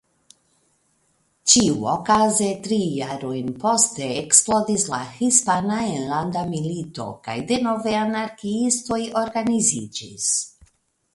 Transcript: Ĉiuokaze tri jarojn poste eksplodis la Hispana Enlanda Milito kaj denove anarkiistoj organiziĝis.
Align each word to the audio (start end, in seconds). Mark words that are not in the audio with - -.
Ĉiuokaze 1.51 2.47
tri 2.67 2.77
jarojn 3.01 3.51
poste 3.63 4.07
eksplodis 4.21 4.85
la 4.93 5.01
Hispana 5.19 5.77
Enlanda 5.91 6.45
Milito 6.55 7.07
kaj 7.29 7.37
denove 7.53 7.95
anarkiistoj 7.99 9.01
organiziĝis. 9.25 10.31